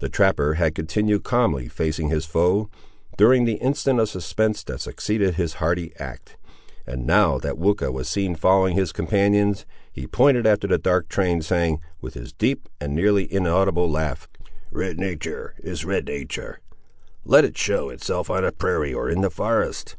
The 0.00 0.10
trapper 0.10 0.56
had 0.60 0.74
continued 0.74 1.24
calmly 1.24 1.66
facing 1.66 2.10
his 2.10 2.26
foe, 2.26 2.68
during 3.16 3.46
the 3.46 3.54
instant 3.54 4.00
of 4.00 4.10
suspense 4.10 4.62
that 4.64 4.82
succeeded 4.82 5.36
his 5.36 5.54
hardy 5.54 5.94
act; 5.98 6.36
and 6.86 7.06
now 7.06 7.38
that 7.38 7.56
Weucha 7.56 7.90
was 7.90 8.06
seen 8.06 8.34
following 8.36 8.76
his 8.76 8.92
companions, 8.92 9.64
he 9.90 10.06
pointed 10.06 10.46
after 10.46 10.66
the 10.68 10.76
dark 10.76 11.08
train, 11.08 11.40
saying, 11.40 11.80
with 12.02 12.12
his 12.12 12.34
deep 12.34 12.68
and 12.82 12.94
nearly 12.94 13.32
inaudible 13.32 13.90
laugh— 13.90 14.28
"Red 14.70 14.98
natur' 14.98 15.54
is 15.62 15.86
red 15.86 16.04
natur', 16.04 16.60
let 17.24 17.46
it 17.46 17.56
show 17.56 17.88
itself 17.88 18.28
on 18.28 18.44
a 18.44 18.52
prairie, 18.52 18.92
or 18.92 19.08
in 19.08 19.24
a 19.24 19.30
forest! 19.30 19.96